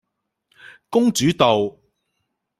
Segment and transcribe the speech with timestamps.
[0.89, 1.77] 公主道